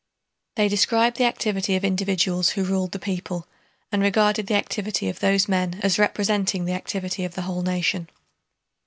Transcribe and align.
They 0.55 0.67
described 0.67 1.17
the 1.17 1.25
activity 1.25 1.75
of 1.75 1.85
individuals 1.85 2.49
who 2.49 2.63
ruled 2.63 2.91
the 2.91 2.97
people, 2.97 3.47
and 3.91 4.01
regarded 4.01 4.47
the 4.47 4.55
activity 4.55 5.09
of 5.09 5.19
those 5.19 5.47
men 5.47 5.79
as 5.83 5.99
representing 5.99 6.65
the 6.65 6.73
activity 6.73 7.23
of 7.23 7.35
the 7.35 7.43
whole 7.43 7.61
nation. 7.61 8.09